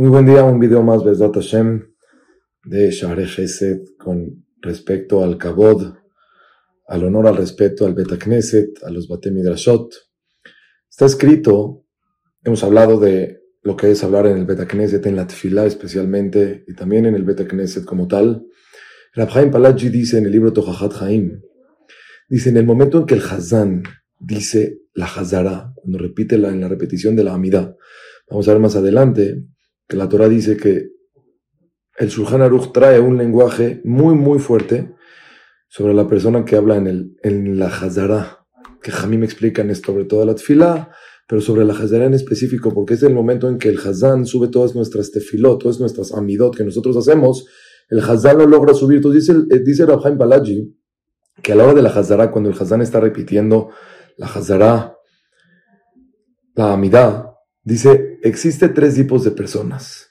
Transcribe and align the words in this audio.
Muy 0.00 0.08
buen 0.08 0.24
día, 0.24 0.44
un 0.44 0.58
video 0.58 0.82
más, 0.82 1.04
Besdat 1.04 1.34
Hashem, 1.34 1.92
de 2.64 2.90
Share 2.90 3.26
Chesed 3.26 3.82
con 3.98 4.46
respecto 4.62 5.22
al 5.22 5.36
Kabod, 5.36 5.92
al 6.88 7.04
honor, 7.04 7.26
al 7.26 7.36
respeto 7.36 7.84
al 7.84 7.92
Betakneset, 7.92 8.82
a 8.82 8.88
los 8.88 9.08
Batemidrashot. 9.08 9.92
Está 10.88 11.04
escrito, 11.04 11.84
hemos 12.42 12.64
hablado 12.64 12.98
de 12.98 13.42
lo 13.62 13.76
que 13.76 13.90
es 13.90 14.02
hablar 14.02 14.26
en 14.26 14.38
el 14.38 14.46
Betakneset, 14.46 15.04
en 15.04 15.16
la 15.16 15.26
Tfilá 15.26 15.66
especialmente, 15.66 16.64
y 16.66 16.72
también 16.72 17.04
en 17.04 17.14
el 17.14 17.24
Betakneset 17.24 17.84
como 17.84 18.08
tal. 18.08 18.46
Rabhaim 19.12 19.50
Palaji 19.50 19.90
dice 19.90 20.16
en 20.16 20.24
el 20.24 20.32
libro 20.32 20.54
Tohahat 20.54 20.94
Haim, 21.02 21.42
dice 22.26 22.48
en 22.48 22.56
el 22.56 22.64
momento 22.64 23.00
en 23.00 23.04
que 23.04 23.16
el 23.16 23.20
Hazán 23.20 23.82
dice 24.18 24.78
la 24.94 25.04
Hazara, 25.04 25.74
cuando 25.74 25.98
repite 25.98 26.38
la, 26.38 26.48
en 26.48 26.62
la 26.62 26.68
repetición 26.68 27.14
de 27.16 27.24
la 27.24 27.34
Amida, 27.34 27.76
vamos 28.30 28.48
a 28.48 28.52
ver 28.52 28.62
más 28.62 28.76
adelante, 28.76 29.44
que 29.90 29.96
la 29.96 30.08
Torah 30.08 30.28
dice 30.28 30.56
que 30.56 30.92
el 31.98 32.08
Shulchan 32.08 32.42
Aruch 32.42 32.72
trae 32.72 33.00
un 33.00 33.18
lenguaje 33.18 33.82
muy, 33.84 34.14
muy 34.14 34.38
fuerte 34.38 34.94
sobre 35.68 35.94
la 35.94 36.06
persona 36.06 36.44
que 36.44 36.54
habla 36.54 36.76
en, 36.76 36.86
el, 36.86 37.16
en 37.24 37.58
la 37.58 37.66
Hazara, 37.66 38.46
que 38.80 38.92
a 38.92 39.06
mí 39.08 39.18
me 39.18 39.26
explican 39.26 39.68
es 39.68 39.80
sobre 39.80 40.04
toda 40.04 40.24
la 40.24 40.36
tefilá, 40.36 40.92
pero 41.26 41.40
sobre 41.40 41.64
la 41.64 41.74
Hazara 41.74 42.04
en 42.04 42.14
específico, 42.14 42.72
porque 42.72 42.94
es 42.94 43.02
el 43.02 43.12
momento 43.12 43.48
en 43.48 43.58
que 43.58 43.68
el 43.68 43.78
Hazán 43.78 44.26
sube 44.26 44.46
todas 44.46 44.76
nuestras 44.76 45.10
tefilot, 45.10 45.60
todas 45.60 45.80
nuestras 45.80 46.14
amidot 46.14 46.56
que 46.56 46.64
nosotros 46.64 46.96
hacemos, 46.96 47.46
el 47.88 47.98
Hazán 47.98 48.38
lo 48.38 48.46
logra 48.46 48.74
subir. 48.74 48.98
Entonces 48.98 49.26
dice, 49.26 49.40
eh, 49.50 49.58
dice 49.58 49.86
Rabhaim 49.86 50.16
Balaji 50.16 50.72
que 51.42 51.52
a 51.52 51.56
la 51.56 51.64
hora 51.64 51.74
de 51.74 51.82
la 51.82 51.90
Hazara, 51.90 52.30
cuando 52.30 52.48
el 52.48 52.56
Hazán 52.56 52.80
está 52.80 53.00
repitiendo 53.00 53.70
la 54.16 54.26
Hazara, 54.26 54.96
la 56.54 56.74
amidad, 56.74 57.29
Dice, 57.70 58.18
existe 58.22 58.68
tres 58.70 58.96
tipos 58.96 59.22
de 59.22 59.30
personas. 59.30 60.10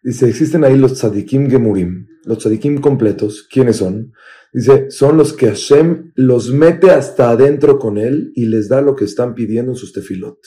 Dice, 0.00 0.28
existen 0.28 0.62
ahí 0.62 0.78
los 0.78 0.94
tzadikim 0.94 1.50
gemurim, 1.50 2.06
los 2.24 2.38
tzadikim 2.38 2.80
completos. 2.80 3.48
¿Quiénes 3.50 3.78
son? 3.78 4.12
Dice, 4.52 4.92
son 4.92 5.16
los 5.16 5.32
que 5.32 5.48
Hashem 5.48 6.12
los 6.14 6.52
mete 6.52 6.92
hasta 6.92 7.30
adentro 7.30 7.80
con 7.80 7.98
él 7.98 8.30
y 8.36 8.46
les 8.46 8.68
da 8.68 8.80
lo 8.80 8.94
que 8.94 9.06
están 9.06 9.34
pidiendo 9.34 9.72
en 9.72 9.76
sus 9.76 9.92
tefilot. 9.92 10.38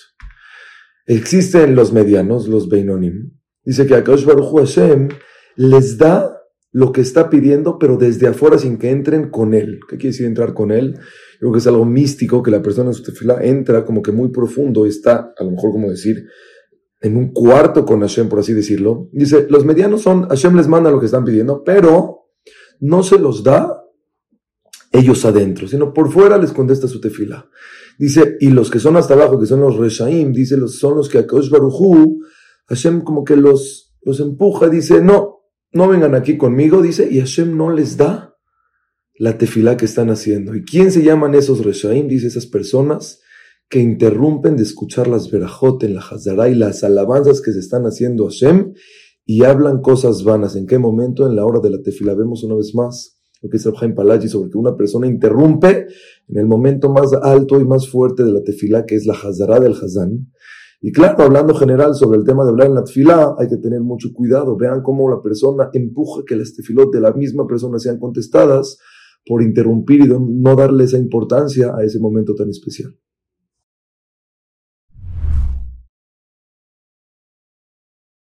Existen 1.05 1.75
los 1.75 1.91
medianos, 1.91 2.47
los 2.47 2.69
beinonim. 2.69 3.33
Dice 3.65 3.85
que 3.85 3.95
a 3.95 3.99
Baruch 3.99 4.57
Hashem 4.57 5.09
les 5.57 5.97
da 5.97 6.33
lo 6.71 6.93
que 6.93 7.01
está 7.01 7.29
pidiendo, 7.29 7.77
pero 7.77 7.97
desde 7.97 8.27
afuera 8.27 8.57
sin 8.57 8.77
que 8.77 8.89
entren 8.89 9.29
con 9.29 9.53
él. 9.53 9.81
¿Qué 9.81 9.97
quiere 9.97 10.13
decir 10.13 10.27
entrar 10.27 10.53
con 10.53 10.71
él? 10.71 10.93
Yo 10.93 11.39
creo 11.39 11.51
que 11.51 11.59
es 11.59 11.67
algo 11.67 11.83
místico, 11.83 12.41
que 12.41 12.51
la 12.51 12.61
persona 12.61 12.91
en 12.91 12.93
su 12.93 13.03
tefila 13.03 13.43
entra 13.43 13.83
como 13.83 14.01
que 14.01 14.13
muy 14.13 14.29
profundo, 14.29 14.85
está, 14.85 15.33
a 15.37 15.43
lo 15.43 15.51
mejor 15.51 15.71
como 15.73 15.89
decir, 15.89 16.25
en 17.03 17.17
un 17.17 17.33
cuarto 17.33 17.85
con 17.85 17.99
Hashem, 17.99 18.29
por 18.29 18.39
así 18.39 18.53
decirlo. 18.53 19.09
Dice, 19.11 19.45
los 19.49 19.65
medianos 19.65 20.01
son, 20.01 20.27
Hashem 20.29 20.55
les 20.55 20.69
manda 20.69 20.89
lo 20.89 21.01
que 21.01 21.05
están 21.05 21.25
pidiendo, 21.25 21.61
pero 21.61 22.29
no 22.79 23.03
se 23.03 23.19
los 23.19 23.43
da 23.43 23.83
ellos 24.89 25.25
adentro, 25.25 25.67
sino 25.67 25.93
por 25.93 26.09
fuera 26.09 26.37
les 26.37 26.53
contesta 26.53 26.87
su 26.87 27.01
tefila. 27.01 27.49
Dice, 27.99 28.37
y 28.39 28.51
los 28.51 28.71
que 28.71 28.79
son 28.79 28.95
hasta 28.95 29.15
abajo, 29.15 29.37
que 29.37 29.45
son 29.45 29.59
los 29.59 29.75
Reshaim, 29.75 30.31
dice, 30.31 30.55
son 30.69 30.95
los 30.95 31.09
que 31.09 31.17
a 31.17 31.25
Baruchu, 31.51 32.21
Hashem 32.67 33.01
como 33.01 33.25
que 33.25 33.35
los, 33.35 33.97
los 34.03 34.21
empuja, 34.21 34.69
dice, 34.69 35.01
no, 35.01 35.41
no 35.73 35.89
vengan 35.89 36.15
aquí 36.15 36.37
conmigo, 36.37 36.81
dice, 36.81 37.09
y 37.11 37.19
Hashem 37.19 37.57
no 37.57 37.69
les 37.69 37.97
da 37.97 38.37
la 39.15 39.37
tefilá 39.37 39.75
que 39.75 39.85
están 39.85 40.09
haciendo. 40.09 40.55
¿Y 40.55 40.63
quién 40.63 40.89
se 40.89 41.03
llaman 41.03 41.35
esos 41.35 41.65
reshaim? 41.65 42.07
Dice 42.07 42.27
esas 42.27 42.45
personas 42.45 43.19
que 43.69 43.79
interrumpen 43.79 44.55
de 44.55 44.63
escuchar 44.63 45.07
las 45.07 45.31
verajot 45.31 45.83
en 45.83 45.95
la 45.95 46.01
Hazara 46.01 46.49
y 46.49 46.55
las 46.55 46.83
alabanzas 46.83 47.41
que 47.41 47.51
se 47.51 47.59
están 47.59 47.83
haciendo 47.83 48.25
a 48.25 48.29
Hashem 48.29 48.73
y 49.25 49.43
hablan 49.43 49.81
cosas 49.81 50.23
vanas. 50.23 50.55
¿En 50.55 50.67
qué 50.67 50.77
momento? 50.77 51.27
En 51.27 51.35
la 51.35 51.45
hora 51.45 51.59
de 51.59 51.69
la 51.69 51.81
tefilá. 51.81 52.13
Vemos 52.13 52.43
una 52.43 52.55
vez 52.55 52.75
más 52.75 53.19
lo 53.41 53.49
que 53.49 53.57
dice 53.57 53.71
Rabhaim 53.71 53.95
Palaji 53.95 54.29
sobre 54.29 54.49
que 54.49 54.57
una 54.57 54.77
persona 54.77 55.07
interrumpe 55.07 55.87
en 56.27 56.37
el 56.37 56.45
momento 56.45 56.89
más 56.89 57.11
alto 57.13 57.59
y 57.59 57.65
más 57.65 57.89
fuerte 57.89 58.23
de 58.23 58.31
la 58.31 58.41
tefilá, 58.41 58.85
que 58.85 58.95
es 58.95 59.05
la 59.05 59.13
Hazara 59.13 59.59
del 59.59 59.73
Hazán 59.73 60.29
y 60.85 60.91
claro, 60.91 61.23
hablando 61.23 61.55
general 61.55 61.95
sobre 61.95 62.19
el 62.19 62.25
tema 62.25 62.43
de 62.43 62.49
hablar 62.49 62.67
en 62.67 62.73
la 62.73 62.83
tefilá, 62.83 63.35
hay 63.39 63.47
que 63.47 63.55
tener 63.55 63.79
mucho 63.79 64.09
cuidado. 64.13 64.57
Vean 64.57 64.83
cómo 64.83 65.09
la 65.09 65.21
persona 65.21 65.69
empuja 65.71 66.23
que 66.27 66.35
las 66.35 66.53
tefilot 66.53 66.91
de 66.91 66.99
la 66.99 67.13
misma 67.13 67.47
persona 67.47 67.79
sean 67.79 67.97
contestadas 67.97 68.79
por 69.25 69.41
interrumpir 69.41 70.01
y 70.01 70.09
no 70.09 70.55
darle 70.57 70.83
esa 70.83 70.97
importancia 70.97 71.73
a 71.73 71.85
ese 71.85 71.99
momento 71.99 72.35
tan 72.35 72.49
especial. 72.49 72.93